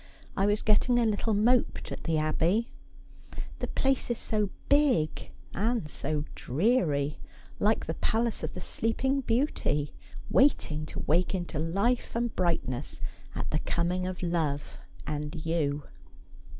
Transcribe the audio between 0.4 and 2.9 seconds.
was getting a little moped at the Abbey.